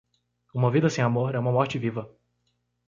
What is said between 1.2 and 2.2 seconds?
é uma morte viva.